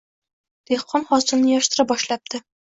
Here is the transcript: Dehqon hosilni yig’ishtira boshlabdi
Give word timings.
Dehqon 0.71 1.05
hosilni 1.11 1.53
yig’ishtira 1.53 1.87
boshlabdi 1.93 2.43